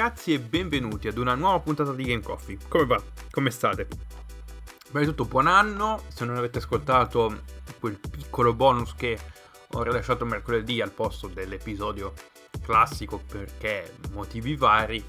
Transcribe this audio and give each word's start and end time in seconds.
Ragazzi 0.00 0.32
e 0.32 0.40
benvenuti 0.40 1.08
ad 1.08 1.18
una 1.18 1.34
nuova 1.34 1.60
puntata 1.60 1.92
di 1.92 2.04
Game 2.04 2.22
Coffee. 2.22 2.56
Come 2.68 2.86
va? 2.86 3.02
Come 3.30 3.50
state? 3.50 3.86
Prima 4.84 5.00
di 5.00 5.04
tutto 5.04 5.26
buon 5.26 5.46
anno, 5.46 6.04
se 6.08 6.24
non 6.24 6.38
avete 6.38 6.56
ascoltato 6.56 7.42
quel 7.78 8.00
piccolo 8.10 8.54
bonus 8.54 8.94
che 8.94 9.18
ho 9.72 9.82
rilasciato 9.82 10.24
mercoledì 10.24 10.80
al 10.80 10.90
posto 10.90 11.26
dell'episodio 11.26 12.14
classico 12.62 13.18
perché 13.18 13.96
motivi 14.12 14.56
vari, 14.56 15.04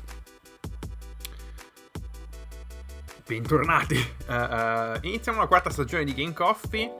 bentornati. 3.25 3.95
Uh, 4.27 4.33
uh, 4.33 4.97
iniziamo 5.03 5.39
la 5.39 5.47
quarta 5.47 5.69
stagione 5.69 6.03
di 6.03 6.13
Game 6.13 6.33
Coffee. 6.33 6.91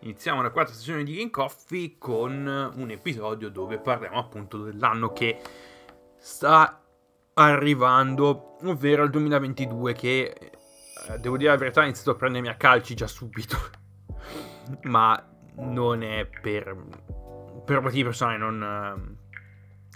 Iniziamo 0.00 0.42
la 0.42 0.50
quarta 0.50 0.74
stagione 0.74 1.04
di 1.04 1.14
Game 1.14 1.30
Coffee 1.30 1.96
con 1.96 2.70
un 2.74 2.90
episodio 2.90 3.48
dove 3.48 3.78
parliamo 3.78 4.18
appunto 4.18 4.58
dell'anno 4.58 5.14
che 5.14 5.40
sta 6.18 6.83
arrivando, 7.34 8.56
ovvero 8.62 9.04
il 9.04 9.10
2022 9.10 9.92
che 9.92 10.52
eh, 11.08 11.18
devo 11.18 11.36
dire 11.36 11.50
la 11.50 11.56
verità 11.56 11.80
ha 11.80 11.84
iniziato 11.84 12.10
a 12.10 12.14
prendermi 12.14 12.48
a 12.48 12.56
calci 12.56 12.94
già 12.94 13.06
subito. 13.06 13.56
Ma 14.84 15.22
non 15.56 16.02
è 16.02 16.26
per, 16.26 16.76
per 17.64 17.80
motivi 17.80 18.04
personali, 18.04 18.38
non, 18.38 18.62
eh, 18.62 19.16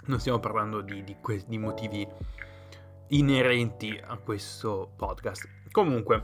non 0.05 0.19
stiamo 0.19 0.39
parlando 0.39 0.81
di, 0.81 1.03
di, 1.03 1.15
que- 1.19 1.43
di 1.47 1.57
motivi 1.57 2.07
inerenti 3.07 3.99
a 4.05 4.17
questo 4.17 4.91
podcast. 4.95 5.47
Comunque, 5.71 6.21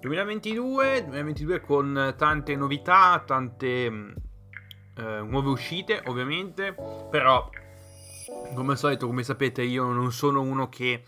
2022, 0.00 1.04
2022 1.04 1.60
con 1.60 2.14
tante 2.16 2.56
novità, 2.56 3.22
tante 3.26 3.66
eh, 3.66 5.22
nuove 5.22 5.48
uscite, 5.48 6.02
ovviamente, 6.06 6.74
però 7.10 7.48
come 8.54 8.72
al 8.72 8.78
solito, 8.78 9.06
come 9.06 9.22
sapete, 9.22 9.62
io 9.62 9.84
non 9.92 10.12
sono 10.12 10.40
uno 10.40 10.68
che 10.68 11.04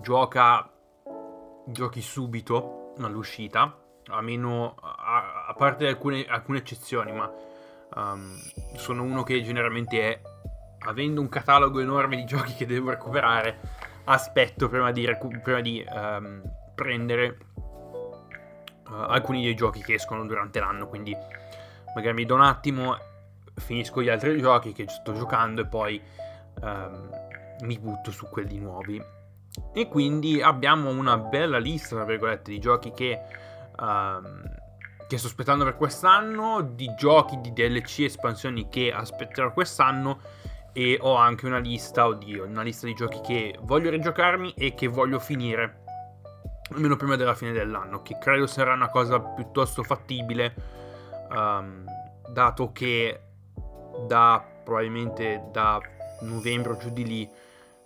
gioca 0.00 0.70
giochi 1.66 2.00
subito 2.00 2.92
all'uscita, 2.98 3.78
a 4.06 4.20
meno 4.20 4.74
a, 4.80 5.46
a 5.48 5.54
parte 5.54 5.86
alcune, 5.86 6.24
alcune, 6.26 6.58
eccezioni, 6.58 7.12
ma 7.12 7.30
um, 7.94 8.36
sono 8.76 9.02
uno 9.02 9.22
che 9.22 9.42
generalmente 9.42 10.00
è 10.00 10.20
avendo 10.84 11.20
un 11.20 11.28
catalogo 11.28 11.80
enorme 11.80 12.16
di 12.16 12.24
giochi 12.26 12.54
che 12.54 12.66
devo 12.66 12.90
recuperare, 12.90 13.60
aspetto 14.04 14.68
prima 14.68 14.90
di, 14.90 15.06
recu- 15.06 15.40
prima 15.40 15.60
di 15.60 15.84
um, 15.88 16.42
prendere 16.74 17.38
uh, 17.54 18.92
alcuni 18.92 19.44
dei 19.44 19.54
giochi 19.54 19.80
che 19.82 19.94
escono 19.94 20.26
durante 20.26 20.58
l'anno, 20.58 20.88
quindi 20.88 21.16
magari 21.94 22.14
mi 22.14 22.24
do 22.24 22.34
un 22.34 22.42
attimo, 22.42 22.96
finisco 23.54 24.02
gli 24.02 24.08
altri 24.08 24.40
giochi 24.40 24.72
che 24.72 24.88
sto 24.88 25.12
giocando 25.12 25.60
e 25.60 25.66
poi 25.66 26.00
um, 26.62 27.10
mi 27.62 27.78
butto 27.78 28.10
su 28.10 28.28
quelli 28.28 28.58
nuovi. 28.58 29.02
E 29.74 29.88
quindi 29.88 30.40
abbiamo 30.40 30.90
una 30.90 31.18
bella 31.18 31.58
lista, 31.58 31.96
tra 31.96 32.04
virgolette, 32.04 32.50
di 32.50 32.58
giochi 32.58 32.90
che, 32.92 33.20
um, 33.78 34.42
che 35.06 35.18
sto 35.18 35.26
aspettando 35.26 35.64
per 35.64 35.76
quest'anno, 35.76 36.62
di 36.62 36.92
giochi 36.96 37.40
di 37.40 37.52
DLC 37.52 38.00
espansioni 38.00 38.68
che 38.68 38.92
aspetterò 38.92 39.52
quest'anno 39.52 40.20
e 40.72 40.98
ho 41.00 41.14
anche 41.14 41.46
una 41.46 41.58
lista, 41.58 42.06
oddio, 42.06 42.46
una 42.46 42.62
lista 42.62 42.86
di 42.86 42.94
giochi 42.94 43.20
che 43.20 43.58
voglio 43.60 43.90
rigiocarmi 43.90 44.54
e 44.54 44.74
che 44.74 44.86
voglio 44.86 45.18
finire 45.18 45.80
almeno 46.70 46.96
prima 46.96 47.16
della 47.16 47.34
fine 47.34 47.52
dell'anno, 47.52 48.00
che 48.00 48.16
credo 48.18 48.46
sarà 48.46 48.72
una 48.72 48.88
cosa 48.88 49.20
piuttosto 49.20 49.82
fattibile, 49.82 50.54
um, 51.30 51.84
dato 52.28 52.72
che 52.72 53.20
da 54.06 54.42
probabilmente 54.64 55.48
da 55.52 55.80
novembre 56.22 56.72
o 56.72 56.76
giù 56.76 56.90
di 56.90 57.04
lì 57.04 57.30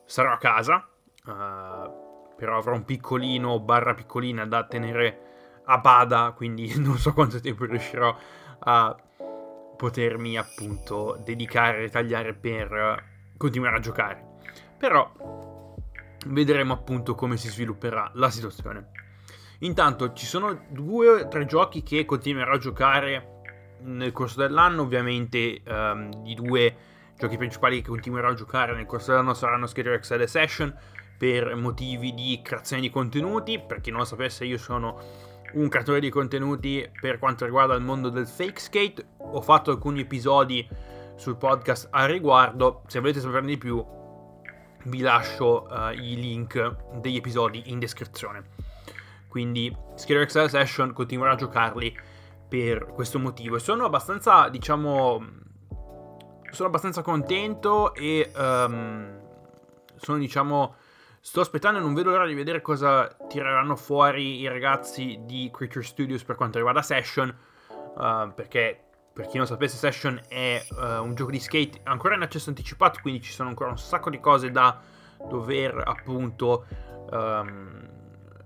sarò 0.04 0.32
a 0.32 0.38
casa, 0.38 0.86
uh, 1.24 2.34
però 2.36 2.56
avrò 2.56 2.74
un 2.74 2.84
piccolino 2.84 3.60
barra 3.60 3.94
piccolina 3.94 4.46
da 4.46 4.64
tenere 4.64 5.20
a 5.64 5.78
bada, 5.78 6.32
quindi 6.36 6.72
non 6.80 6.98
so 6.98 7.12
quanto 7.12 7.40
tempo 7.40 7.64
riuscirò 7.64 8.16
a 8.58 8.96
potermi 9.76 10.36
appunto 10.38 11.20
dedicare 11.22 11.84
e 11.84 11.90
tagliare 11.90 12.34
per 12.34 13.04
continuare 13.36 13.76
a 13.76 13.80
giocare. 13.80 14.24
Però 14.78 15.74
vedremo 16.26 16.72
appunto 16.72 17.14
come 17.14 17.36
si 17.36 17.48
svilupperà 17.48 18.10
la 18.14 18.30
situazione. 18.30 18.90
Intanto 19.60 20.12
ci 20.12 20.26
sono 20.26 20.66
due 20.68 21.08
o 21.08 21.28
tre 21.28 21.46
giochi 21.46 21.82
che 21.82 22.04
continuerò 22.04 22.52
a 22.52 22.58
giocare 22.58 23.40
nel 23.80 24.12
corso 24.12 24.40
dell'anno, 24.40 24.82
ovviamente 24.82 25.62
um, 25.66 26.10
i 26.24 26.34
due 26.34 26.76
giochi 27.18 27.36
principali 27.36 27.80
che 27.80 27.88
continuerò 27.88 28.28
a 28.28 28.34
giocare 28.34 28.74
nel 28.74 28.86
corso 28.86 29.10
dell'anno 29.10 29.34
saranno 29.34 29.66
Excel 29.66 30.20
e 30.20 30.26
Session 30.26 30.76
per 31.16 31.54
motivi 31.56 32.12
di 32.12 32.40
creazione 32.42 32.82
di 32.82 32.90
contenuti. 32.90 33.58
Per 33.58 33.80
chi 33.80 33.90
non 33.90 34.00
lo 34.00 34.04
sapesse, 34.04 34.44
io 34.44 34.58
sono 34.58 35.00
un 35.54 35.68
creatore 35.68 36.00
di 36.00 36.10
contenuti 36.10 36.88
per 37.00 37.18
quanto 37.18 37.44
riguarda 37.44 37.74
il 37.74 37.82
mondo 37.82 38.10
del 38.10 38.26
fake 38.26 38.60
skate. 38.60 39.06
Ho 39.18 39.40
fatto 39.40 39.70
alcuni 39.70 40.00
episodi 40.00 40.68
sul 41.14 41.36
podcast 41.36 41.88
a 41.90 42.04
riguardo. 42.04 42.82
Se 42.86 43.00
volete 43.00 43.20
saperne 43.20 43.48
di 43.48 43.58
più, 43.58 43.84
vi 44.84 45.00
lascio 45.00 45.66
uh, 45.70 45.92
i 45.92 46.16
link 46.16 46.98
degli 47.00 47.16
episodi 47.16 47.70
in 47.70 47.78
descrizione. 47.78 48.44
Quindi, 49.28 49.74
Schedule 49.94 50.24
Excel 50.24 50.50
Session 50.50 50.92
continuerò 50.92 51.32
a 51.32 51.36
giocarli 51.36 51.98
per 52.48 52.86
questo 52.86 53.18
motivo. 53.18 53.56
E 53.56 53.60
sono 53.60 53.86
abbastanza, 53.86 54.48
diciamo 54.48 55.44
sono 56.56 56.68
abbastanza 56.68 57.02
contento 57.02 57.92
e 57.92 58.32
um, 58.34 59.20
sono 59.96 60.16
diciamo 60.16 60.74
sto 61.20 61.40
aspettando 61.42 61.78
e 61.78 61.82
non 61.82 61.92
vedo 61.92 62.10
l'ora 62.10 62.26
di 62.26 62.32
vedere 62.32 62.62
cosa 62.62 63.14
tireranno 63.28 63.76
fuori 63.76 64.40
i 64.40 64.48
ragazzi 64.48 65.20
di 65.24 65.50
Creature 65.52 65.84
Studios 65.84 66.24
per 66.24 66.34
quanto 66.34 66.56
riguarda 66.56 66.80
Session 66.80 67.28
uh, 67.68 68.32
perché 68.34 68.80
per 69.12 69.26
chi 69.26 69.36
non 69.36 69.46
sapesse 69.46 69.76
Session 69.76 70.18
è 70.28 70.64
uh, 70.70 71.02
un 71.02 71.14
gioco 71.14 71.30
di 71.30 71.40
skate 71.40 71.80
ancora 71.82 72.14
in 72.14 72.22
accesso 72.22 72.48
anticipato 72.48 73.00
quindi 73.02 73.20
ci 73.20 73.32
sono 73.32 73.50
ancora 73.50 73.68
un 73.68 73.78
sacco 73.78 74.08
di 74.08 74.18
cose 74.18 74.50
da 74.50 74.80
dover 75.28 75.82
appunto 75.84 76.64
um, 77.10 77.86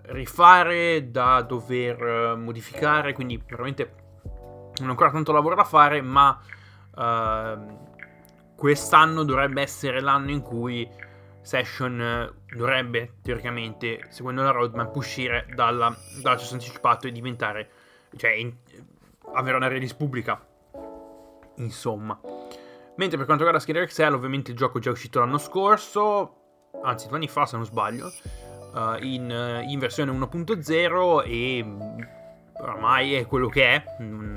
rifare 0.06 1.12
da 1.12 1.42
dover 1.42 2.02
uh, 2.34 2.36
modificare 2.36 3.12
quindi 3.12 3.40
veramente 3.46 3.94
non 4.78 4.88
ho 4.88 4.90
ancora 4.90 5.12
tanto 5.12 5.30
lavoro 5.30 5.54
da 5.54 5.64
fare 5.64 6.00
ma 6.00 6.36
quest'anno 8.60 9.24
dovrebbe 9.24 9.62
essere 9.62 10.02
l'anno 10.02 10.30
in 10.30 10.42
cui 10.42 10.86
Session 11.40 11.98
eh, 11.98 12.54
dovrebbe 12.54 13.14
teoricamente, 13.22 14.04
seguendo 14.10 14.42
la 14.42 14.50
roadmap, 14.50 14.94
uscire 14.94 15.46
dalla, 15.54 15.96
dall'accesso 16.20 16.52
anticipato 16.52 17.06
e 17.06 17.12
diventare, 17.12 17.70
cioè, 18.16 18.32
in, 18.32 18.54
avere 19.32 19.56
una 19.56 19.66
release 19.66 19.94
pubblica. 19.94 20.46
Insomma. 21.56 22.20
Mentre 22.96 23.16
per 23.16 23.24
quanto 23.24 23.44
riguarda 23.44 23.60
Skyler 23.60 23.84
Excel, 23.84 24.12
ovviamente 24.12 24.50
il 24.50 24.58
gioco 24.58 24.76
è 24.76 24.80
già 24.82 24.90
uscito 24.90 25.20
l'anno 25.20 25.38
scorso, 25.38 26.34
anzi 26.82 27.06
due 27.06 27.16
anni 27.16 27.28
fa 27.28 27.46
se 27.46 27.56
non 27.56 27.64
sbaglio, 27.64 28.12
uh, 28.74 29.02
in, 29.02 29.64
in, 29.66 29.78
versione 29.78 30.12
1.0 30.12 31.22
e 31.24 31.64
oramai 32.60 33.14
è 33.14 33.26
quello 33.26 33.48
che 33.48 33.74
è, 33.74 33.84
non, 34.00 34.36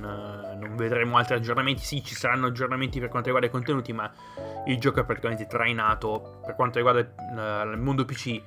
non, 0.59 0.75
vedremo 0.75 1.17
altri 1.17 1.35
aggiornamenti, 1.35 1.83
sì 1.83 2.03
ci 2.03 2.15
saranno 2.15 2.47
aggiornamenti 2.47 2.99
per 2.99 3.09
quanto 3.09 3.27
riguarda 3.29 3.49
i 3.49 3.51
contenuti, 3.51 3.93
ma 3.93 4.11
il 4.65 4.79
gioco 4.79 5.01
è 5.01 5.03
praticamente 5.05 5.45
trainato 5.45 6.39
per 6.45 6.55
quanto 6.55 6.77
riguarda 6.77 7.01
uh, 7.01 7.69
il 7.69 7.79
mondo 7.79 8.05
PC 8.05 8.41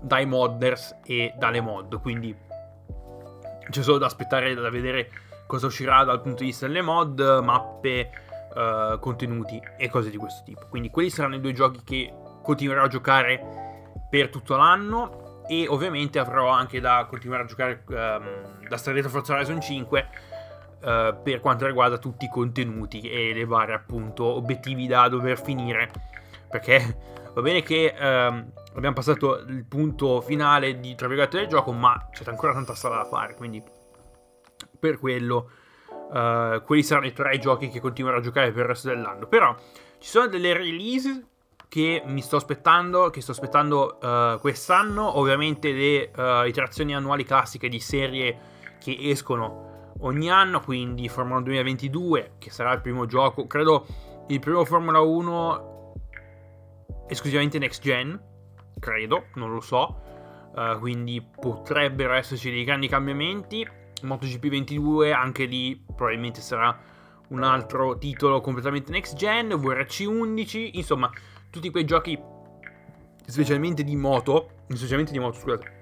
dai 0.00 0.26
modders 0.26 0.98
e 1.04 1.34
dalle 1.36 1.60
mod, 1.60 2.00
quindi 2.00 2.36
c'è 3.70 3.82
solo 3.82 3.98
da 3.98 4.06
aspettare 4.06 4.54
da 4.54 4.70
vedere 4.70 5.10
cosa 5.46 5.66
uscirà 5.66 6.04
dal 6.04 6.20
punto 6.20 6.40
di 6.40 6.46
vista 6.46 6.66
delle 6.66 6.82
mod, 6.82 7.20
mappe, 7.42 8.10
uh, 8.54 8.98
contenuti 8.98 9.60
e 9.76 9.88
cose 9.88 10.10
di 10.10 10.16
questo 10.16 10.42
tipo. 10.44 10.66
Quindi 10.68 10.90
quelli 10.90 11.10
saranno 11.10 11.36
i 11.36 11.40
due 11.40 11.52
giochi 11.52 11.80
che 11.82 12.12
continuerò 12.42 12.84
a 12.84 12.88
giocare 12.88 13.40
per 14.10 14.28
tutto 14.28 14.56
l'anno 14.56 15.23
e 15.46 15.66
ovviamente 15.68 16.18
avrò 16.18 16.48
anche 16.48 16.80
da 16.80 17.06
continuare 17.08 17.42
a 17.42 17.46
giocare 17.46 17.84
um, 17.88 18.66
da 18.68 18.76
Star 18.76 18.98
Forza 19.08 19.34
Horizon 19.34 19.60
5 19.60 20.08
uh, 20.80 20.86
eh, 20.86 21.16
per 21.22 21.40
quanto 21.40 21.66
riguarda 21.66 21.98
tutti 21.98 22.24
i 22.24 22.28
contenuti 22.28 23.00
e 23.00 23.32
le 23.34 23.44
varie 23.44 23.74
appunto 23.74 24.24
obiettivi 24.24 24.86
da 24.86 25.08
dover 25.08 25.40
finire. 25.40 25.90
Perché 26.50 26.96
va 27.34 27.42
bene 27.42 27.62
che 27.62 27.94
um, 27.98 28.52
abbiamo 28.74 28.94
passato 28.94 29.38
il 29.38 29.64
punto 29.64 30.20
finale 30.20 30.78
di 30.78 30.94
tra 30.94 31.08
virgolette 31.08 31.38
del 31.38 31.48
gioco 31.48 31.72
ma 31.72 32.08
c'è 32.10 32.24
ancora 32.26 32.52
tanta 32.52 32.74
strada 32.74 32.98
da 32.98 33.04
fare 33.04 33.34
quindi 33.34 33.62
per 34.78 34.98
quello 34.98 35.50
uh, 36.12 36.62
quelli 36.62 36.82
saranno 36.82 37.06
i 37.06 37.12
tre 37.12 37.38
giochi 37.38 37.68
che 37.68 37.80
continuerò 37.80 38.18
a 38.18 38.20
giocare 38.20 38.52
per 38.52 38.62
il 38.62 38.68
resto 38.68 38.88
dell'anno. 38.88 39.26
Però 39.26 39.54
ci 39.98 40.08
sono 40.08 40.26
delle 40.26 40.52
release 40.52 41.26
che 41.68 42.02
mi 42.06 42.20
sto 42.20 42.36
aspettando, 42.36 43.10
che 43.10 43.20
sto 43.20 43.32
aspettando 43.32 43.98
uh, 44.00 44.38
quest'anno, 44.38 45.18
ovviamente 45.18 45.72
le 45.72 46.10
uh, 46.14 46.46
iterazioni 46.46 46.94
annuali 46.94 47.24
classiche 47.24 47.68
di 47.68 47.80
serie 47.80 48.38
che 48.80 48.96
escono 49.00 49.92
ogni 50.00 50.30
anno, 50.30 50.60
quindi 50.60 51.08
Formula 51.08 51.40
2022, 51.40 52.34
che 52.38 52.50
sarà 52.50 52.72
il 52.72 52.80
primo 52.80 53.06
gioco, 53.06 53.46
credo 53.46 53.86
il 54.28 54.40
primo 54.40 54.64
Formula 54.64 55.00
1 55.00 55.72
esclusivamente 57.08 57.58
next 57.58 57.82
gen, 57.82 58.20
credo, 58.78 59.26
non 59.34 59.52
lo 59.52 59.60
so. 59.60 60.00
Uh, 60.54 60.78
quindi 60.78 61.20
potrebbero 61.20 62.12
esserci 62.14 62.50
dei 62.50 62.64
grandi 62.64 62.86
cambiamenti. 62.86 63.66
MotoGP 64.02 64.48
22 64.48 65.12
anche 65.12 65.44
lì 65.46 65.82
probabilmente 65.94 66.40
sarà 66.40 66.78
un 67.28 67.42
altro 67.42 67.96
titolo 67.98 68.40
completamente 68.40 68.92
next 68.92 69.16
gen, 69.16 69.48
VRC 69.56 70.04
11, 70.06 70.76
insomma, 70.76 71.10
tutti 71.54 71.70
quei 71.70 71.84
giochi 71.84 72.20
specialmente 73.24 73.84
di 73.84 73.94
moto, 73.94 74.64
specialmente 74.70 75.12
di 75.12 75.20
moto, 75.20 75.38
scusate, 75.38 75.72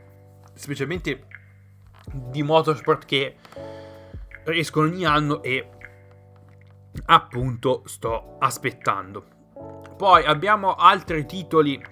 specialmente 0.53 1.27
di 2.13 2.43
motorsport 2.43 3.07
che 3.07 3.37
escono 4.45 4.89
ogni 4.89 5.07
anno 5.07 5.43
e 5.43 5.67
appunto 7.07 7.85
sto 7.87 8.37
aspettando. 8.39 9.25
Poi 9.97 10.23
abbiamo 10.27 10.75
altri 10.75 11.25
titoli 11.25 11.83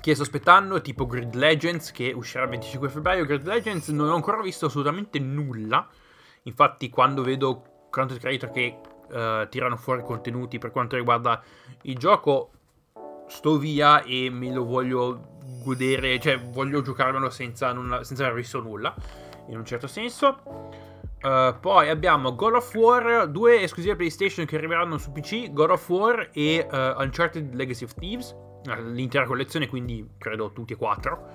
che 0.00 0.14
sto 0.14 0.22
aspettando, 0.22 0.80
tipo 0.80 1.04
Grid 1.04 1.34
Legends 1.34 1.90
che 1.90 2.12
uscirà 2.12 2.44
il 2.44 2.50
25 2.50 2.88
febbraio. 2.88 3.24
Grid 3.24 3.44
Legends 3.44 3.88
non 3.88 4.08
ho 4.08 4.14
ancora 4.14 4.40
visto 4.40 4.66
assolutamente 4.66 5.18
nulla. 5.18 5.88
Infatti, 6.42 6.88
quando 6.90 7.22
vedo 7.22 7.86
content 7.90 8.20
creator 8.20 8.50
che 8.52 8.78
uh, 9.12 9.48
tirano 9.48 9.76
fuori 9.76 10.02
contenuti 10.02 10.58
per 10.58 10.70
quanto 10.70 10.96
riguarda 10.96 11.42
il 11.82 11.96
gioco, 11.96 12.50
sto 13.26 13.58
via 13.58 14.02
e 14.02 14.30
me 14.30 14.52
lo 14.52 14.64
voglio 14.64 15.38
godere, 15.64 16.18
cioè 16.18 16.40
voglio 16.40 16.82
giocarmelo 16.82 17.30
senza, 17.30 17.72
non, 17.72 18.00
senza 18.02 18.24
aver 18.24 18.36
visto 18.36 18.60
nulla, 18.60 18.94
in 19.48 19.56
un 19.56 19.64
certo 19.64 19.86
senso. 19.86 20.42
Uh, 21.22 21.54
poi 21.60 21.88
abbiamo 21.88 22.34
God 22.34 22.54
of 22.54 22.74
War, 22.74 23.28
due 23.28 23.62
esclusive 23.62 23.94
PlayStation 23.94 24.44
che 24.44 24.56
arriveranno 24.56 24.98
su 24.98 25.12
PC, 25.12 25.52
God 25.52 25.70
of 25.70 25.88
War 25.88 26.30
e 26.32 26.66
uh, 26.68 27.00
Uncharted 27.00 27.54
Legacy 27.54 27.84
of 27.84 27.94
Thieves, 27.94 28.34
l'intera 28.92 29.24
collezione, 29.24 29.68
quindi 29.68 30.08
credo 30.18 30.52
tutti 30.52 30.72
e 30.72 30.76
quattro 30.76 31.28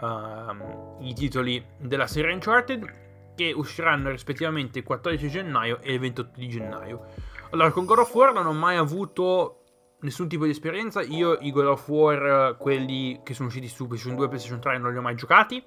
uh, 0.00 1.04
i 1.04 1.14
titoli 1.14 1.64
della 1.78 2.06
serie 2.06 2.32
Uncharted 2.32 3.04
che 3.36 3.52
usciranno 3.54 4.10
rispettivamente 4.10 4.80
il 4.80 4.84
14 4.84 5.28
gennaio 5.28 5.78
e 5.80 5.92
il 5.92 6.00
28 6.00 6.38
di 6.38 6.48
gennaio. 6.48 7.06
Allora, 7.50 7.70
con 7.70 7.84
God 7.84 7.98
of 7.98 8.14
War 8.14 8.32
non 8.32 8.46
ho 8.46 8.52
mai 8.52 8.76
avuto 8.76 9.60
nessun 10.00 10.28
tipo 10.28 10.44
di 10.44 10.50
esperienza. 10.50 11.02
Io 11.02 11.38
i 11.40 11.52
God 11.52 11.66
of 11.66 11.88
War, 11.88 12.56
quelli 12.56 13.20
che 13.22 13.34
sono 13.34 13.48
usciti 13.48 13.68
su 13.68 13.86
PlayStation 13.86 14.16
2 14.16 14.24
e 14.24 14.28
PlayStation 14.28 14.60
3, 14.60 14.78
non 14.78 14.92
li 14.92 14.98
ho 14.98 15.02
mai 15.02 15.14
giocati. 15.14 15.62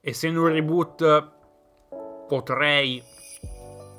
Essendo 0.00 0.42
un 0.42 0.48
reboot, 0.48 1.30
potrei 2.28 3.02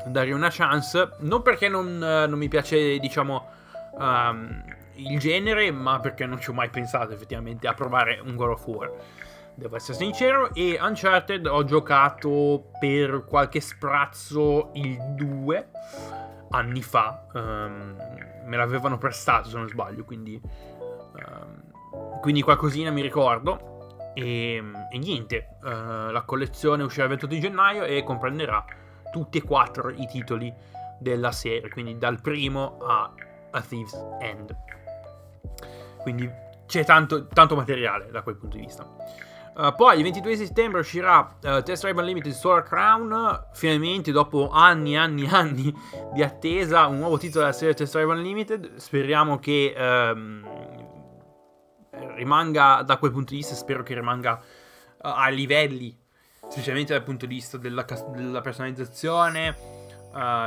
dare 0.08 0.32
una 0.32 0.50
chance. 0.50 1.10
Non 1.20 1.42
perché 1.42 1.68
non, 1.68 1.98
non 1.98 2.38
mi 2.38 2.48
piace, 2.48 2.98
diciamo, 3.00 3.46
um, 3.98 4.64
il 4.96 5.20
genere, 5.20 5.72
ma 5.72 6.00
perché 6.00 6.26
non 6.26 6.40
ci 6.40 6.50
ho 6.50 6.54
mai 6.54 6.70
pensato 6.70 7.14
effettivamente 7.14 7.68
a 7.68 7.74
provare 7.74 8.22
un 8.24 8.36
God 8.36 8.50
of 8.50 8.66
War. 8.68 8.92
Devo 9.60 9.76
essere 9.76 9.98
sincero. 9.98 10.54
E 10.54 10.78
Uncharted 10.80 11.46
ho 11.46 11.66
giocato 11.66 12.72
per 12.80 13.26
qualche 13.26 13.60
sprazzo 13.60 14.70
il 14.74 14.98
2 15.16 15.70
anni 16.52 16.82
fa. 16.82 17.26
Um, 17.34 17.96
me 18.46 18.56
l'avevano 18.56 18.98
prestato 18.98 19.50
se 19.50 19.58
non 19.58 19.68
sbaglio, 19.68 20.06
quindi, 20.06 20.42
um, 20.42 22.20
quindi 22.22 22.42
qualcosina 22.42 22.90
mi 22.90 23.02
ricordo. 23.02 24.14
E, 24.14 24.64
e 24.92 24.98
niente, 24.98 25.58
uh, 25.62 26.10
la 26.10 26.24
collezione 26.26 26.84
uscirà 26.84 27.04
il 27.04 27.10
28 27.10 27.34
di 27.34 27.42
gennaio 27.42 27.84
e 27.84 28.02
comprenderà 28.04 28.64
tutti 29.12 29.40
e 29.40 29.42
quattro 29.42 29.90
i 29.90 30.08
titoli 30.08 30.54
della 31.00 31.34
serie, 31.34 31.70
quindi 31.70 31.98
dal 31.98 32.22
primo 32.22 32.78
a 32.82 33.12
A 33.52 33.62
Thief's 33.62 34.02
End. 34.22 34.56
Quindi 36.02 36.32
c'è 36.66 36.86
tanto, 36.86 37.28
tanto 37.28 37.56
materiale 37.56 38.10
da 38.10 38.22
quel 38.22 38.36
punto 38.36 38.56
di 38.56 38.64
vista. 38.64 38.88
Uh, 39.60 39.76
poi 39.76 39.98
il 39.98 40.04
22 40.04 40.38
settembre 40.38 40.80
uscirà 40.80 41.20
uh, 41.20 41.62
Test 41.62 41.84
Drive 41.84 42.00
Unlimited 42.00 42.32
Solar 42.32 42.64
Crown. 42.64 43.48
Finalmente, 43.52 44.14
dopo 44.14 44.50
anni 44.52 44.94
e 44.94 44.98
anni 44.98 45.26
e 45.26 45.28
anni 45.36 45.76
di 46.14 46.24
attesa, 46.24 46.88
un 46.88 47.00
nuovo 47.00 47.18
titolo 47.18 47.44
della 47.44 47.54
serie 47.54 47.74
Test 47.74 47.92
Drive 47.92 48.10
Unlimited. 48.10 48.76
Speriamo 48.78 49.38
che 49.38 49.76
um, 49.78 50.48
rimanga 52.16 52.84
da 52.84 52.96
quel 52.96 53.12
punto 53.12 53.32
di 53.32 53.40
vista. 53.40 53.54
Spero 53.54 53.84
che 53.84 53.94
rimanga 53.96 54.40
uh, 54.40 54.42
a 55.00 55.28
livelli, 55.28 55.94
specialmente 56.48 56.94
dal 56.94 57.04
punto 57.04 57.26
di 57.26 57.36
vista 57.36 57.58
della, 57.58 57.86
della 58.16 58.40
personalizzazione, 58.40 59.78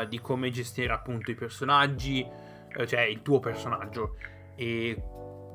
di 0.08 0.20
come 0.20 0.50
gestire 0.50 0.92
appunto 0.92 1.30
i 1.30 1.34
personaggi, 1.34 2.26
cioè 2.86 3.02
il 3.02 3.22
tuo 3.22 3.38
personaggio 3.38 4.16
e 4.56 5.00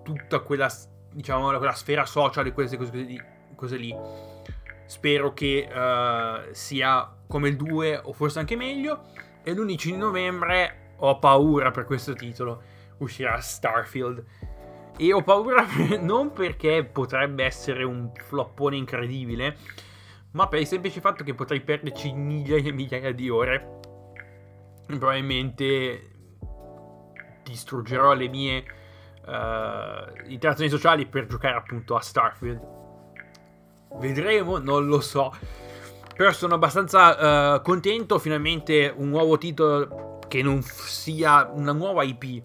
tutta 0.04 0.40
quella, 0.40 0.72
diciamo, 1.12 1.58
quella 1.58 1.74
sfera 1.74 2.06
social 2.06 2.46
e 2.46 2.54
queste 2.54 2.78
cose, 2.78 3.36
cose 3.58 3.76
lì. 3.76 3.94
Spero 4.86 5.34
che 5.34 5.68
uh, 5.70 6.54
sia 6.54 7.14
come 7.28 7.50
il 7.50 7.58
2 7.58 8.00
o 8.06 8.14
forse 8.14 8.40
anche 8.40 8.56
meglio. 8.56 9.08
E 9.44 9.54
l'11 9.54 9.84
di 9.84 9.98
novembre 9.98 10.94
ho 10.98 11.20
paura 11.20 11.72
per 11.72 11.84
questo 11.84 12.14
titolo. 12.14 12.62
Uscirà 13.00 13.38
Starfield. 13.42 14.24
E 14.98 15.14
ho 15.14 15.22
paura 15.22 15.66
non 16.00 16.32
perché 16.32 16.86
potrebbe 16.86 17.44
essere 17.44 17.84
un 17.84 18.12
floppone 18.16 18.78
incredibile, 18.78 19.58
ma 20.32 20.48
per 20.48 20.62
il 20.62 20.68
semplice 20.68 21.02
fatto 21.02 21.24
che 21.24 21.36
potrei 21.36 21.62
perderci 21.62 22.14
migliaia 22.14 22.70
e 22.70 22.72
migliaia 22.72 23.12
di 23.12 23.30
ore. 23.30 23.80
Probabilmente 24.86 26.12
distruggerò 27.44 28.14
le 28.14 28.28
mie 28.28 28.64
uh, 29.26 30.30
interazioni 30.30 30.70
sociali 30.70 31.06
per 31.06 31.28
giocare 31.28 31.56
appunto 31.56 31.96
a 31.96 32.02
Starfield. 32.02 32.87
Vedremo, 34.00 34.58
non 34.60 34.86
lo 34.86 35.02
so. 35.02 35.34
Però 36.16 36.32
sono 36.32 36.56
abbastanza 36.56 37.56
uh, 37.56 37.62
contento. 37.62 38.20
Finalmente 38.20 38.94
un 38.96 39.10
nuovo 39.10 39.38
titolo 39.38 40.20
che 40.28 40.42
non 40.42 40.62
sia 40.62 41.50
una 41.54 41.72
nuova 41.72 42.04
IP. 42.04 42.44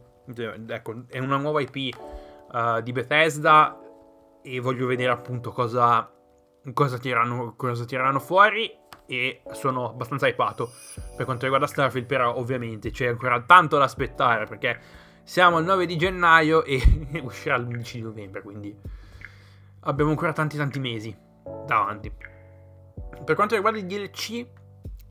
Ecco, 0.68 1.04
è 1.08 1.18
una 1.18 1.36
nuova 1.36 1.60
IP 1.60 1.74
uh, 2.52 2.56
eh, 2.56 2.82
di 2.82 2.92
Bethesda. 2.92 3.78
E 4.42 4.60
voglio 4.60 4.86
vedere 4.86 5.10
appunto 5.10 5.52
cosa, 5.52 6.10
cosa, 6.72 6.98
tireranno, 6.98 7.54
cosa 7.56 7.84
tireranno 7.84 8.20
fuori. 8.20 8.70
E 9.06 9.42
sono 9.52 9.90
abbastanza 9.90 10.26
hypato 10.26 10.70
per 11.16 11.24
quanto 11.24 11.44
riguarda 11.44 11.66
Starfield. 11.66 12.06
Però 12.06 12.36
ovviamente 12.36 12.90
c'è 12.90 13.06
ancora 13.06 13.40
tanto 13.42 13.78
da 13.78 13.84
aspettare 13.84 14.46
perché 14.46 14.80
siamo 15.24 15.56
al 15.56 15.64
9 15.64 15.86
di 15.86 15.96
gennaio 15.96 16.64
e 16.64 16.80
uscirà 17.22 17.56
l'11 17.56 17.92
di 17.92 18.00
novembre, 18.00 18.42
quindi 18.42 18.76
abbiamo 19.80 20.10
ancora 20.10 20.32
tanti 20.32 20.56
tanti 20.56 20.78
mesi 20.80 21.30
davanti. 21.66 22.12
Per 23.24 23.34
quanto 23.34 23.54
riguarda 23.54 23.78
i 23.78 23.86
DLC 23.86 24.46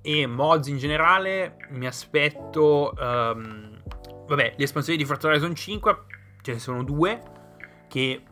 e 0.01 0.27
mods 0.27 0.67
in 0.67 0.77
generale, 0.77 1.57
mi 1.69 1.87
aspetto... 1.87 2.93
Um, 2.97 3.81
vabbè, 4.27 4.53
le 4.57 4.63
espansioni 4.63 4.97
di 4.97 5.05
Forza 5.05 5.27
Horizon 5.27 5.53
5, 5.55 5.97
ce 6.41 6.53
ne 6.53 6.59
sono 6.59 6.83
due, 6.83 7.21
che 7.87 8.23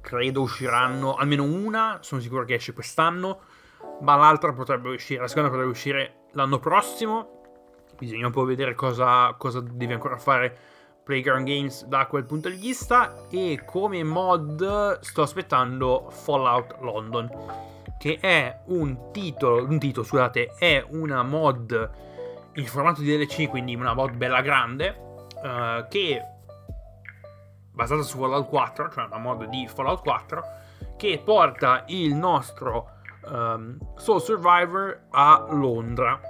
credo 0.00 0.40
usciranno, 0.40 1.14
almeno 1.14 1.42
una, 1.42 1.98
sono 2.00 2.20
sicuro 2.20 2.44
che 2.44 2.54
esce 2.54 2.72
quest'anno, 2.72 3.40
ma 4.02 4.14
l'altra 4.14 4.52
potrebbe 4.52 4.90
uscire, 4.90 5.20
la 5.20 5.28
seconda 5.28 5.48
potrebbe 5.48 5.70
uscire 5.70 6.26
l'anno 6.32 6.58
prossimo. 6.58 7.40
Bisogna 7.98 8.26
un 8.26 8.32
po' 8.32 8.44
vedere 8.44 8.74
cosa, 8.74 9.34
cosa 9.36 9.60
devi 9.60 9.92
ancora 9.92 10.16
fare 10.16 10.58
Playground 11.06 11.46
Games 11.46 11.84
da 11.86 12.06
quel 12.06 12.24
punto 12.24 12.48
di 12.48 12.56
vista 12.56 13.28
e 13.30 13.62
come 13.64 14.02
mod 14.02 14.98
sto 14.98 15.22
aspettando 15.22 16.10
Fallout 16.10 16.78
London 16.80 17.30
che 17.96 18.18
è 18.20 18.62
un 18.66 19.12
titolo, 19.12 19.64
un 19.64 19.78
titolo 19.78 20.04
scusate, 20.04 20.54
è 20.58 20.84
una 20.90 21.22
mod 21.22 21.90
in 22.54 22.66
formato 22.66 23.02
di 23.02 23.16
DLC, 23.16 23.48
quindi 23.48 23.74
una 23.74 23.94
mod 23.94 24.16
bella 24.16 24.40
grande 24.40 25.22
uh, 25.36 25.86
che 25.88 26.22
basata 27.70 28.02
su 28.02 28.18
Fallout 28.18 28.48
4, 28.48 28.90
cioè 28.90 29.04
una 29.04 29.18
mod 29.18 29.44
di 29.44 29.68
Fallout 29.72 30.02
4 30.02 30.42
che 30.96 31.20
porta 31.24 31.84
il 31.88 32.14
nostro 32.14 32.94
um, 33.28 33.78
Soul 33.96 34.20
Survivor 34.20 35.06
a 35.10 35.46
Londra. 35.50 36.20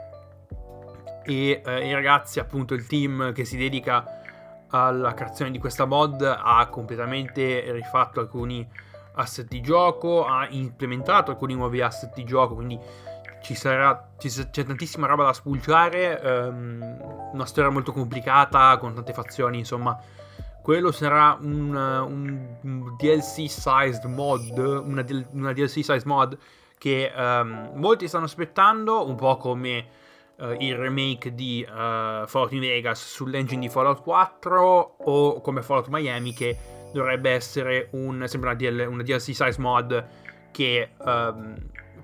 E 1.25 1.63
uh, 1.65 1.71
i 1.71 1.93
ragazzi 1.93 2.39
appunto 2.39 2.75
il 2.75 2.87
team 2.87 3.33
che 3.33 3.45
si 3.45 3.57
dedica 3.57 4.16
alla 4.71 5.15
creazione 5.15 5.51
di 5.51 5.59
questa 5.59 5.85
mod 5.85 6.23
ha 6.23 6.67
completamente 6.69 7.73
rifatto 7.73 8.21
alcuni 8.21 8.69
asset 9.15 9.47
di 9.49 9.61
gioco, 9.61 10.27
ha 10.27 10.47
implementato 10.51 11.31
alcuni 11.31 11.55
nuovi 11.55 11.81
asset 11.81 12.15
di 12.15 12.25
gioco, 12.25 12.55
quindi 12.55 12.79
ci 13.43 13.55
sarà, 13.55 14.11
ci, 14.19 14.29
c'è 14.29 14.65
tantissima 14.65 15.07
roba 15.07 15.25
da 15.25 15.33
spulciare, 15.33 16.21
um, 16.23 17.31
una 17.33 17.47
storia 17.47 17.71
molto 17.71 17.93
complicata 17.93 18.77
con 18.79 18.95
tante 18.95 19.13
fazioni, 19.13 19.59
insomma, 19.59 19.99
quello 20.63 20.91
sarà 20.91 21.39
un, 21.41 21.75
un 21.75 22.97
DLC 22.99 23.49
sized 23.49 24.05
mod, 24.05 24.59
una, 24.59 25.05
una 25.31 25.53
DLC 25.53 25.85
sized 25.85 26.07
mod 26.07 26.37
che 26.77 27.13
um, 27.17 27.71
molti 27.75 28.09
stanno 28.09 28.25
aspettando, 28.25 29.07
un 29.07 29.15
po' 29.15 29.37
come 29.37 29.87
uh, 30.39 30.57
il 30.59 30.77
remake 30.77 31.35
di 31.35 31.65
uh, 31.69 32.27
Fallout 32.27 32.53
New 32.53 32.61
Vegas 32.61 33.05
sull'engine 33.05 33.61
di 33.61 33.69
Fallout 33.69 34.03
4 34.03 34.97
o 34.99 35.41
come 35.41 35.63
Fallout 35.63 35.89
Miami 35.89 36.33
che 36.33 36.57
dovrebbe 36.93 37.31
essere 37.31 37.89
un, 37.93 38.25
sempre 38.27 38.51
una, 38.51 38.59
DL, 38.59 38.87
una 38.89 39.03
DLC 39.03 39.35
size 39.35 39.57
mod 39.59 40.07
che 40.51 40.91
um, 40.99 41.55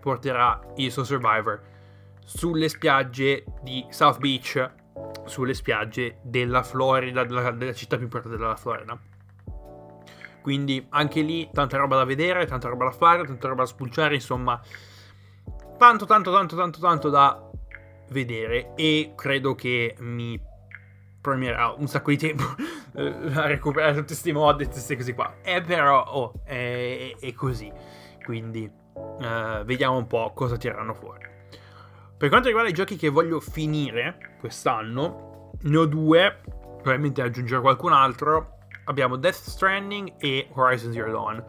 porterà 0.00 0.60
il 0.76 0.90
suo 0.90 1.04
Survivor 1.04 1.60
sulle 2.24 2.68
spiagge 2.68 3.44
di 3.62 3.84
South 3.90 4.18
Beach, 4.18 4.70
sulle 5.24 5.54
spiagge 5.54 6.18
della 6.22 6.62
Florida, 6.62 7.24
della, 7.24 7.50
della 7.50 7.72
città 7.72 7.96
più 7.96 8.04
importante 8.04 8.36
della 8.36 8.56
Florida. 8.56 8.98
Quindi 10.40 10.84
anche 10.90 11.20
lì 11.20 11.48
tanta 11.52 11.76
roba 11.76 11.96
da 11.96 12.04
vedere, 12.04 12.46
tanta 12.46 12.68
roba 12.68 12.86
da 12.86 12.90
fare, 12.90 13.24
tanta 13.24 13.48
roba 13.48 13.62
da 13.62 13.68
spulciare, 13.68 14.14
insomma, 14.14 14.60
tanto, 15.78 16.04
tanto, 16.04 16.32
tanto, 16.32 16.56
tanto, 16.56 16.80
tanto 16.80 17.08
da 17.08 17.50
vedere 18.12 18.74
e 18.76 19.14
credo 19.16 19.54
che 19.54 19.96
mi 19.98 20.40
premierà 21.22 21.70
un 21.70 21.86
sacco 21.86 22.10
di 22.10 22.18
tempo 22.18 22.44
a 22.94 23.46
recuperare 23.46 23.92
tutti 23.94 24.06
questi 24.06 24.32
mod 24.32 24.60
e 24.60 24.66
queste 24.66 24.96
cose 24.96 25.14
qua. 25.14 25.36
E 25.42 25.54
eh, 25.54 25.60
però, 25.62 26.04
oh, 26.04 26.32
è, 26.44 27.16
è 27.18 27.32
così. 27.32 27.72
Quindi, 28.24 28.70
uh, 28.94 29.64
vediamo 29.64 29.96
un 29.96 30.06
po' 30.06 30.32
cosa 30.34 30.56
tireranno 30.56 30.92
fuori. 30.92 31.30
Per 32.16 32.28
quanto 32.28 32.48
riguarda 32.48 32.70
i 32.70 32.74
giochi 32.74 32.96
che 32.96 33.08
voglio 33.08 33.40
finire 33.40 34.36
quest'anno, 34.38 35.52
ne 35.62 35.76
ho 35.76 35.86
due, 35.86 36.40
probabilmente 36.44 37.22
aggiungerò 37.22 37.60
qualcun 37.60 37.92
altro. 37.92 38.58
Abbiamo 38.84 39.16
Death 39.16 39.34
Stranding 39.34 40.14
e 40.18 40.48
Horizon 40.52 40.92
Zero 40.92 41.10
Dawn. 41.10 41.44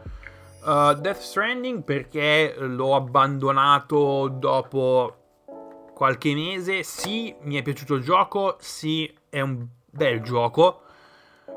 Uh, 0.64 0.98
Death 1.00 1.18
Stranding 1.18 1.82
perché 1.82 2.54
l'ho 2.58 2.94
abbandonato 2.94 4.28
dopo 4.28 5.23
qualche 5.94 6.34
mese. 6.34 6.82
Sì, 6.82 7.34
mi 7.42 7.54
è 7.54 7.62
piaciuto 7.62 7.94
il 7.94 8.02
gioco, 8.02 8.56
sì, 8.58 9.10
è 9.30 9.40
un 9.40 9.66
bel 9.90 10.20
gioco. 10.20 10.80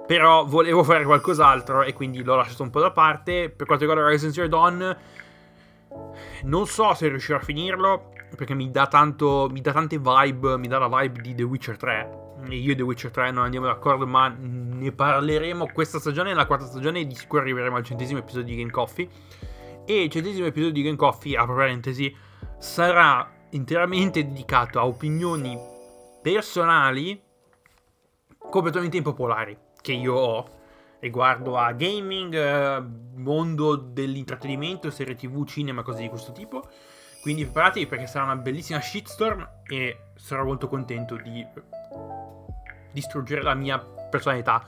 Però 0.06 0.46
volevo 0.46 0.84
fare 0.84 1.04
qualcos'altro 1.04 1.84
e 1.84 1.92
quindi 1.92 2.24
l'ho 2.24 2.36
lasciato 2.36 2.64
un 2.64 2.70
po' 2.70 2.80
da 2.80 2.92
parte. 2.92 3.50
Per 3.50 3.66
quanto 3.66 3.86
riguarda 3.86 4.08
Horizon 4.08 4.32
Zero 4.32 4.48
Dawn, 4.48 4.98
non 6.44 6.66
so 6.66 6.94
se 6.94 7.10
riuscirò 7.10 7.38
a 7.38 7.42
finirlo. 7.42 8.14
Perché 8.36 8.54
mi 8.54 8.72
dà 8.72 8.88
tanto. 8.88 9.50
Mi 9.52 9.60
dà 9.60 9.74
tante 9.74 9.98
vibe. 9.98 10.58
Mi 10.58 10.68
dà 10.68 10.78
la 10.78 10.88
vibe 10.88 11.22
di 11.22 11.36
The 11.36 11.44
Witcher 11.44 11.76
3. 11.76 12.26
E 12.50 12.56
io 12.56 12.72
e 12.72 12.76
The 12.76 12.84
Witcher 12.84 13.12
3 13.12 13.32
non 13.32 13.44
andiamo 13.44 13.66
d'accordo, 13.66 14.08
ma 14.08 14.34
ne 14.38 14.92
parleremo 14.94 15.72
questa 15.74 16.00
stagione. 16.00 16.30
Nella 16.30 16.46
quarta 16.46 16.66
stagione 16.66 17.06
di 17.06 17.16
sicuro 17.16 17.42
arriveremo 17.42 17.76
al 17.76 17.84
centesimo 17.84 18.20
episodio 18.20 18.46
di 18.46 18.56
Game 18.56 18.72
Coffee. 18.72 19.10
E 19.86 20.04
il 20.04 20.10
centesimo 20.10 20.46
episodio 20.46 20.74
di 20.74 20.84
Game 20.84 20.96
Coffee, 20.96 21.36
a 21.36 21.46
parentesi, 21.46 22.16
sarà 22.58 23.30
interamente 23.52 24.26
dedicato 24.26 24.80
a 24.80 24.86
opinioni 24.86 25.58
personali 26.22 27.22
completamente 28.38 28.98
impopolari 28.98 29.58
che 29.82 29.94
io 29.94 30.14
ho 30.14 30.50
riguardo 31.00 31.58
a 31.58 31.72
gaming, 31.74 32.34
eh, 32.34 32.84
mondo 33.16 33.76
dell'intrattenimento, 33.76 34.90
serie 34.90 35.16
tv, 35.16 35.46
cinema, 35.46 35.84
cose 35.84 36.02
di 36.02 36.10
questo 36.10 36.32
tipo. 36.32 36.68
Quindi 37.22 37.44
preparatevi 37.44 37.88
perché 37.88 38.08
sarà 38.08 38.26
una 38.26 38.36
bellissima 38.36 38.80
shitstorm 38.80 39.48
e 39.68 40.12
sarò 40.16 40.46
molto 40.46 40.68
contento 40.68 41.16
di 41.18 41.46
distruggere 42.92 43.42
la 43.42 43.54
mia 43.54 43.80
personalità 43.80 44.66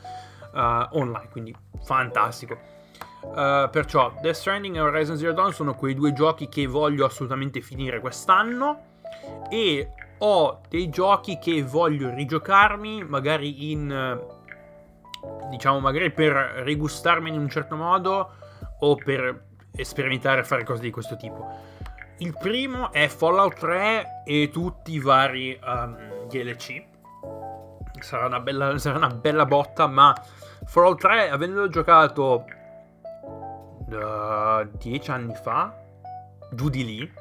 uh, 0.53 0.97
online, 0.97 1.29
quindi 1.29 1.55
fantastico. 1.83 2.78
Uh, 3.21 3.69
perciò 3.69 4.13
Death 4.21 4.35
Stranding 4.35 4.77
e 4.77 4.79
Horizon 4.79 5.17
Zero 5.17 5.33
Dawn 5.33 5.51
sono 5.53 5.75
quei 5.75 5.93
due 5.93 6.13
giochi 6.13 6.47
che 6.47 6.67
voglio 6.67 7.05
assolutamente 7.05 7.61
finire 7.61 7.99
quest'anno 7.99 8.85
e 9.49 9.91
ho 10.19 10.61
dei 10.69 10.89
giochi 10.89 11.37
che 11.37 11.61
voglio 11.63 12.13
rigiocarmi 12.13 13.03
magari 13.03 13.71
in 13.71 14.19
diciamo 15.49 15.79
magari 15.79 16.11
per 16.11 16.33
rigustarmi 16.63 17.29
in 17.29 17.37
un 17.37 17.49
certo 17.49 17.75
modo 17.75 18.31
o 18.79 18.95
per 18.95 19.47
sperimentare 19.81 20.41
a 20.41 20.43
fare 20.43 20.63
cose 20.63 20.81
di 20.81 20.91
questo 20.91 21.15
tipo. 21.15 21.77
Il 22.19 22.35
primo 22.37 22.91
è 22.91 23.07
Fallout 23.07 23.59
3 23.59 24.23
e 24.25 24.49
tutti 24.51 24.93
i 24.93 24.99
vari 24.99 25.57
um, 25.63 26.27
DLC. 26.27 26.83
Sarà 27.99 28.25
una, 28.25 28.39
bella, 28.39 28.77
sarà 28.77 28.97
una 28.97 29.09
bella 29.09 29.45
botta, 29.45 29.87
ma 29.87 30.13
Fallout 30.65 30.99
3, 30.99 31.29
avendolo 31.29 31.69
giocato 31.69 32.45
10 33.89 35.09
uh, 35.09 35.13
anni 35.13 35.35
fa, 35.35 35.75
giù 36.51 36.69
di 36.69 36.85
lì, 36.85 37.13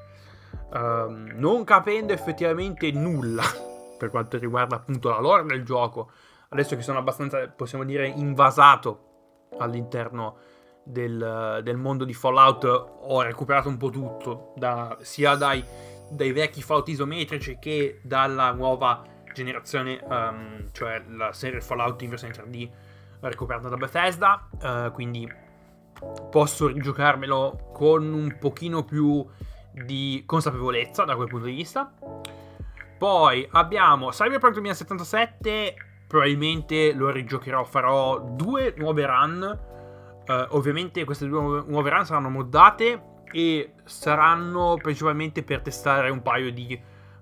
um, 0.73 1.33
non 1.35 1.65
capendo 1.65 2.13
effettivamente 2.13 2.91
nulla 2.93 3.43
per 3.99 4.11
quanto 4.11 4.39
riguarda 4.39 4.77
appunto 4.77 5.09
la 5.09 5.21
lore 5.21 5.45
del 5.45 5.65
gioco, 5.65 6.11
adesso 6.51 6.77
che 6.77 6.83
sono 6.83 6.99
abbastanza, 6.99 7.49
possiamo 7.49 7.85
dire, 7.85 8.07
invasato 8.07 9.49
all'interno 9.59 10.37
del, 10.85 11.61
del 11.63 11.77
mondo 11.77 12.05
di 12.05 12.15
Fallout, 12.15 12.65
ho 12.65 13.23
recuperato 13.23 13.69
un 13.69 13.77
po' 13.77 13.91
tutto, 13.91 14.53
da, 14.57 14.97
sia 15.01 15.35
dai, 15.35 15.63
dai, 16.11 16.33
vecchi 16.33 16.63
Fallout 16.63 16.89
isometrici 16.89 17.59
che 17.61 18.01
dalla 18.03 18.53
nuova 18.53 19.03
generazione, 19.35 20.01
um, 20.09 20.71
cioè 20.73 21.03
la 21.09 21.33
serie 21.33 21.61
Fallout 21.61 22.01
in 22.03 22.11
versione 22.11 22.35
3D 22.35 22.69
recuperata 23.21 23.69
da 23.69 23.77
Bethesda, 23.77 24.49
uh, 24.63 24.93
quindi 24.93 25.31
posso 26.31 26.67
rigiocarmelo 26.69 27.71
con 27.73 28.13
un 28.13 28.37
pochino 28.39 28.85
più 28.85 29.25
di 29.73 30.23
consapevolezza 30.27 31.05
da 31.05 31.17
quel 31.17 31.29
punto 31.29 31.47
di 31.47 31.55
vista. 31.55 31.93
Poi 32.99 33.47
abbiamo 33.53 34.09
Cyberpunk 34.09 34.55
2077 34.55 35.75
probabilmente 36.09 36.93
lo 36.95 37.11
rigiocherò, 37.11 37.63
farò 37.65 38.19
due 38.19 38.75
nuove 38.79 39.07
run. 39.07 39.59
Uh, 40.27 40.45
ovviamente 40.51 41.05
queste 41.05 41.27
due 41.27 41.63
nuove 41.67 41.91
run 41.91 42.05
saranno 42.05 42.29
moddate 42.29 43.03
e 43.31 43.73
saranno 43.85 44.77
principalmente 44.81 45.43
per 45.43 45.61
testare 45.61 46.11
un 46.11 46.23
paio 46.23 46.51
di 46.53 46.79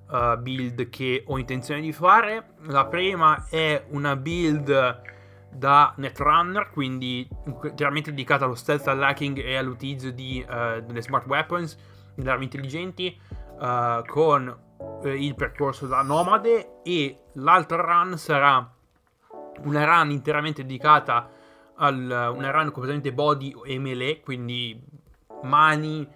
uh, 0.09 0.37
build 0.39 0.89
che 0.89 1.25
ho 1.27 1.37
intenzione 1.37 1.81
di 1.81 1.93
fare. 1.93 2.55
La 2.69 2.87
prima 2.87 3.47
è 3.51 3.85
una 3.91 4.17
build 4.17 5.15
da 5.57 5.93
Netrunner, 5.97 6.71
quindi 6.71 7.29
chiaramente 7.75 8.11
dedicata 8.11 8.45
allo 8.45 8.55
stealth, 8.55 8.87
al 8.89 9.03
hacking 9.03 9.39
e 9.39 9.57
all'utilizzo 9.57 10.11
di, 10.11 10.45
uh, 10.47 10.81
delle 10.81 11.03
smart 11.03 11.27
weapons, 11.27 11.77
delle 12.15 12.31
armi 12.31 12.45
intelligenti, 12.45 13.19
con 14.07 14.55
il 15.05 15.35
percorso 15.35 15.87
da 15.87 16.03
nomade 16.03 16.83
e 16.83 17.23
l'altra 17.35 17.81
run 17.81 18.19
sarà 18.19 18.71
una 19.65 19.85
run 19.85 20.11
interamente 20.11 20.63
dedicata 20.63 21.31
al 21.77 22.33
una 22.35 22.51
run 22.51 22.71
completamente 22.71 23.13
body 23.13 23.55
e 23.65 23.79
melee, 23.79 24.21
quindi 24.21 24.79
mani, 25.43 26.07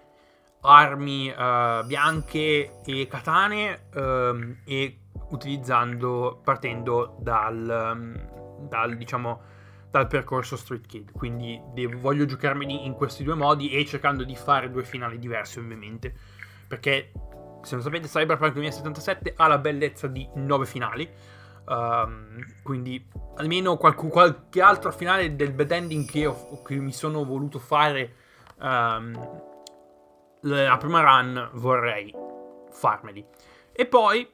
armi 0.63 1.29
uh, 1.31 1.85
bianche 1.87 2.81
e 2.85 3.07
katane 3.09 3.87
um, 3.95 4.59
e 4.65 4.99
utilizzando 5.31 6.41
partendo 6.43 7.17
dal, 7.21 8.29
dal 8.69 8.97
diciamo 8.97 9.59
dal 9.91 10.07
percorso 10.07 10.57
Street 10.57 10.87
Kid. 10.87 11.13
Quindi 11.13 11.61
devo, 11.75 11.99
voglio 11.99 12.25
giocarmeli 12.25 12.87
in 12.87 12.95
questi 12.95 13.25
due 13.25 13.35
modi 13.35 13.71
e 13.71 13.85
cercando 13.85 14.25
di 14.25 14.37
fare 14.37 14.71
due 14.71 14.85
finali 14.85 15.19
diversi 15.19 15.59
ovviamente. 15.59 16.15
Perché 16.69 17.13
se 17.63 17.75
non 17.75 17.83
sapete 17.83 18.07
Cyberpunk 18.07 18.53
2077 18.53 19.35
ha 19.37 19.47
la 19.49 19.59
bellezza 19.59 20.07
di 20.07 20.29
9 20.35 20.67
finali. 20.67 21.09
Um, 21.67 22.45
quindi 22.63 23.07
almeno 23.37 23.77
qualche, 23.77 24.09
qualche, 24.09 24.61
altro 24.61 24.91
finale 24.91 25.37
del 25.37 25.53
bad 25.53 25.71
ending 25.71 26.09
che, 26.09 26.27
ho, 26.27 26.63
che 26.63 26.75
mi 26.77 26.93
sono 26.93 27.25
voluto 27.25 27.59
fare 27.59 28.15
um, 28.59 29.13
la 30.43 30.77
prima 30.79 31.01
run 31.03 31.51
vorrei 31.55 32.13
farmeli. 32.71 33.25
E 33.73 33.87
poi 33.87 34.29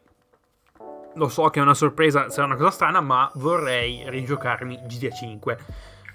lo 1.17 1.29
so 1.29 1.49
che 1.49 1.59
è 1.59 1.63
una 1.63 1.75
sorpresa, 1.75 2.31
sarà 2.31 2.47
una 2.47 2.57
cosa 2.57 2.71
strana, 2.71 3.01
ma 3.01 3.31
vorrei 3.35 4.05
rigiocarmi 4.09 4.81
GTA 4.87 5.11
5 5.11 5.59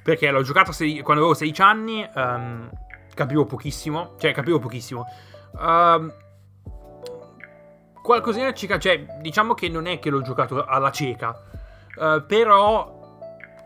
perché 0.03 0.31
l'ho 0.31 0.41
giocato 0.41 0.72
sei, 0.72 1.01
quando 1.01 1.22
avevo 1.22 1.38
16 1.38 1.62
anni, 1.62 2.10
um, 2.15 2.70
capivo 3.13 3.46
pochissimo, 3.46 4.15
cioè 4.17 4.34
capivo 4.34 4.60
pochissimo. 4.60 5.05
Um, 5.53 6.12
qualcosina 8.01 8.51
ci 8.53 8.67
cioè 8.79 9.05
diciamo 9.22 9.53
che 9.53 9.70
non 9.70 9.86
è 9.86 10.00
che 10.00 10.10
l'ho 10.10 10.22
giocato 10.22 10.65
alla 10.65 10.91
cieca, 10.91 11.39
uh, 11.98 12.25
però 12.25 13.00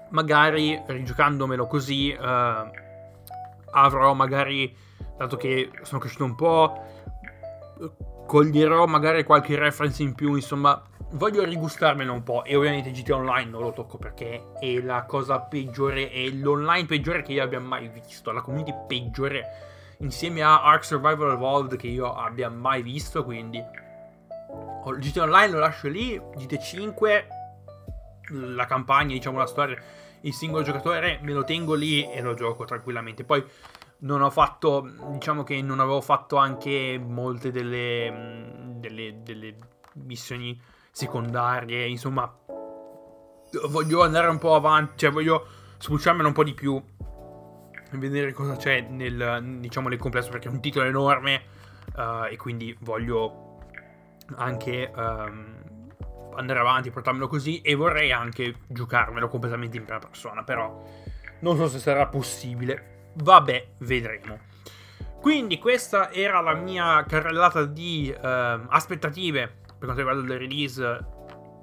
magari 0.09 0.81
rigiocandomelo 0.85 1.67
così 1.67 2.15
uh, 2.17 2.69
avrò 3.71 4.13
magari, 4.13 4.75
dato 5.17 5.37
che 5.37 5.71
sono 5.83 6.01
cresciuto 6.01 6.25
un 6.25 6.35
po', 6.35 6.83
coglierò 8.27 8.85
magari 8.87 9.23
qualche 9.23 9.55
reference 9.55 10.03
in 10.03 10.15
più, 10.15 10.35
insomma 10.35 10.81
voglio 11.12 11.43
rigustarmelo 11.43 12.12
un 12.12 12.24
po' 12.24 12.43
e 12.43 12.55
ovviamente 12.55 12.91
GT 12.91 13.12
Online 13.12 13.50
non 13.50 13.62
lo 13.62 13.71
tocco 13.71 13.97
perché 13.97 14.51
è 14.59 14.81
la 14.81 15.05
cosa 15.05 15.39
peggiore, 15.39 16.09
è 16.09 16.27
l'online 16.29 16.85
peggiore 16.85 17.21
che 17.21 17.33
io 17.33 17.43
abbia 17.43 17.59
mai 17.59 17.88
visto, 17.89 18.31
la 18.31 18.41
community 18.41 18.74
peggiore 18.88 19.74
insieme 20.00 20.41
a 20.41 20.63
Ark 20.63 20.83
Survival 20.83 21.31
Evolved 21.31 21.77
che 21.77 21.88
io 21.88 22.13
abbia 22.13 22.50
mai 22.50 22.81
visto, 22.81 23.24
quindi 23.24 23.63
GT 24.97 25.17
Online 25.17 25.51
lo 25.51 25.59
lascio 25.59 25.88
lì, 25.88 26.17
GT5, 26.17 27.25
la 28.53 28.65
campagna, 28.65 29.13
diciamo 29.13 29.38
la 29.38 29.45
storia, 29.47 29.77
il 30.21 30.33
singolo 30.33 30.63
giocatore 30.63 31.19
me 31.21 31.33
lo 31.33 31.43
tengo 31.43 31.75
lì 31.75 32.09
e 32.12 32.21
lo 32.21 32.33
gioco 32.33 32.65
tranquillamente. 32.65 33.24
Poi 33.24 33.43
non 34.00 34.21
ho 34.21 34.29
fatto, 34.29 34.88
diciamo 35.12 35.43
che 35.43 35.62
non 35.62 35.79
avevo 35.79 36.01
fatto 36.01 36.35
anche 36.35 37.00
molte 37.00 37.51
delle, 37.51 38.75
delle, 38.77 39.21
delle 39.24 39.55
missioni 39.93 40.59
secondarie, 40.95 41.85
insomma, 41.87 42.33
voglio 43.67 44.01
andare 44.01 44.27
un 44.29 44.37
po' 44.37 44.55
avanti, 44.55 44.93
cioè 44.95 45.11
voglio 45.11 45.45
spulciarmelo 45.77 46.29
un 46.29 46.33
po' 46.33 46.45
di 46.45 46.53
più 46.53 46.81
e 47.91 47.97
vedere 47.97 48.31
cosa 48.31 48.55
c'è 48.55 48.79
nel, 48.79 49.57
diciamo, 49.59 49.89
nel 49.89 49.97
complesso 49.97 50.29
perché 50.29 50.47
è 50.47 50.51
un 50.51 50.61
titolo 50.61 50.85
enorme 50.85 51.41
uh, 51.97 52.31
e 52.31 52.37
quindi 52.37 52.73
voglio 52.79 53.57
anche 54.37 54.89
um, 54.95 55.91
andare 56.33 56.59
avanti, 56.59 56.91
portarmelo 56.91 57.27
così 57.27 57.59
e 57.59 57.75
vorrei 57.75 58.13
anche 58.13 58.59
giocarmelo 58.65 59.27
completamente 59.27 59.75
in 59.75 59.83
prima 59.83 59.99
persona, 59.99 60.45
però 60.45 60.81
non 61.41 61.57
so 61.57 61.67
se 61.67 61.79
sarà 61.79 62.07
possibile. 62.07 63.09
Vabbè, 63.15 63.71
vedremo. 63.79 64.39
Quindi 65.19 65.57
questa 65.57 66.09
era 66.09 66.39
la 66.39 66.53
mia 66.53 67.03
carrellata 67.03 67.65
di 67.65 68.15
uh, 68.15 68.17
aspettative 68.21 69.63
per 69.85 69.93
quanto 69.93 70.01
riguarda 70.01 70.33
le 70.33 70.37
release 70.37 71.05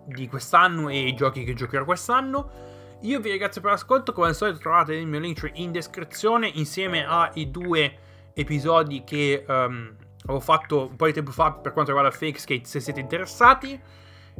di 0.06 0.28
quest'anno 0.28 0.88
e 0.88 1.06
i 1.06 1.14
giochi 1.14 1.44
che 1.44 1.54
giocherò 1.54 1.84
quest'anno. 1.84 2.70
Io 3.02 3.20
vi 3.20 3.30
ringrazio 3.30 3.60
per 3.60 3.72
l'ascolto, 3.72 4.12
come 4.12 4.28
al 4.28 4.34
solito 4.34 4.58
trovate 4.58 4.94
il 4.94 5.06
mio 5.06 5.18
link 5.18 5.50
in 5.54 5.72
descrizione 5.72 6.48
insieme 6.48 7.04
ai 7.04 7.50
due 7.50 7.98
episodi 8.34 9.02
che 9.04 9.44
um, 9.46 9.94
avevo 10.24 10.40
fatto 10.40 10.88
un 10.88 10.96
po' 10.96 11.06
di 11.06 11.12
tempo 11.12 11.32
fa 11.32 11.52
per 11.52 11.72
quanto 11.72 11.92
riguarda 11.92 12.16
Fake 12.16 12.38
Skate 12.38 12.64
se 12.64 12.80
siete 12.80 13.00
interessati. 13.00 13.80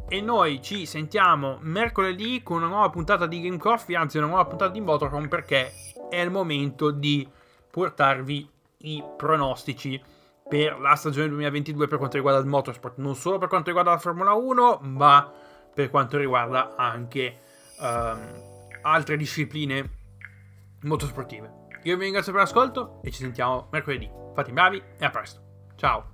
E 0.09 0.21
noi 0.23 0.63
ci 0.63 0.87
sentiamo 0.87 1.59
mercoledì 1.61 2.43
con 2.43 2.59
una 2.59 2.69
nuova 2.69 2.89
puntata 2.89 3.27
di 3.27 3.43
Game 3.43 3.59
Coffee, 3.59 3.97
anzi 3.97 4.17
una 4.17 4.27
nuova 4.27 4.47
puntata 4.47 4.71
di 4.71 4.81
Motorhome 4.81 5.29
perché 5.29 5.73
è 6.09 6.21
il 6.21 6.31
momento 6.31 6.91
di 6.91 7.29
portarvi 7.71 8.49
i 8.79 9.05
pronostici 9.17 10.01
per 10.53 10.79
la 10.79 10.97
stagione 10.97 11.29
2022 11.29 11.87
per 11.87 11.97
quanto 11.97 12.17
riguarda 12.17 12.39
il 12.39 12.47
motorsport, 12.47 12.99
non 12.99 13.17
solo 13.17 13.39
per 13.39 13.49
quanto 13.49 13.69
riguarda 13.69 13.93
la 13.93 13.99
Formula 13.99 14.35
1, 14.35 14.81
ma 14.83 15.33
per 15.73 15.89
quanto 15.89 16.19
riguarda 16.19 16.75
anche 16.77 17.39
um, 17.79 18.21
altre 18.83 19.17
discipline 19.17 19.91
motorsportive. 20.83 21.61
Io 21.85 21.97
vi 21.97 22.03
ringrazio 22.03 22.33
per 22.33 22.43
l'ascolto 22.43 23.01
e 23.03 23.11
ci 23.11 23.23
sentiamo 23.23 23.69
mercoledì. 23.71 24.11
Fate 24.35 24.51
i 24.51 24.53
bravi 24.53 24.83
e 24.99 25.05
a 25.07 25.09
presto. 25.09 25.41
Ciao. 25.75 26.12